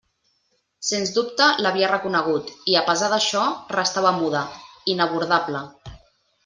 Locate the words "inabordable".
4.97-5.65